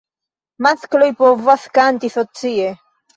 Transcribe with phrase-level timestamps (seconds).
[0.65, 2.73] Maskloj povas kanti socie.